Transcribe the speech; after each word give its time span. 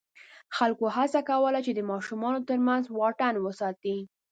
خلکو 0.57 0.85
هڅه 0.97 1.19
کوله 1.29 1.59
چې 1.65 1.71
د 1.73 1.79
ماشومانو 1.91 2.39
تر 2.49 2.57
منځ 2.67 2.83
واټن 2.97 3.35
وساتي. 3.39 3.97